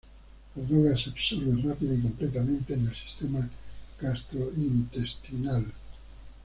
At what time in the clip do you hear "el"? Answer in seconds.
2.87-2.95